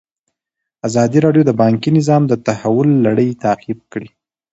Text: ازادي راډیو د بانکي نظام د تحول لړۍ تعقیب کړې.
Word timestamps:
ازادي 0.87 1.17
راډیو 1.25 1.43
د 1.47 1.51
بانکي 1.61 1.89
نظام 1.97 2.21
د 2.27 2.33
تحول 2.47 2.89
لړۍ 3.05 3.29
تعقیب 3.43 3.79
کړې. 3.91 4.09